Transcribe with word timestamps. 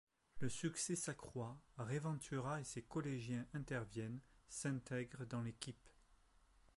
Le 0.39 0.49
succès 0.49 0.95
s’accroît, 0.95 1.59
Ray 1.77 1.99
Ventura 1.99 2.59
et 2.59 2.63
ses 2.63 2.81
collégiens 2.81 3.45
interviennent, 3.53 4.19
s’intègrent 4.49 5.27
dans 5.27 5.43
l’équipe. 5.43 5.87